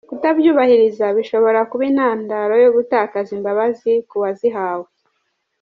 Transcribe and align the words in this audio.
Kutabyubahiriza 0.09 1.05
bishobra 1.17 1.59
kuba 1.69 1.83
intandaro 1.91 2.53
yo 2.63 2.69
gutakaza 2.75 3.29
imbabazi 3.37 3.91
ku 4.09 4.15
wazihawe. 4.23 4.87